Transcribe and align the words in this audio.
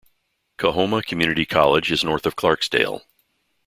Coahoma 0.57 1.03
Community 1.03 1.45
College 1.45 1.91
is 1.91 2.03
north 2.03 2.25
of 2.25 2.35
Clarksdale. 2.35 3.01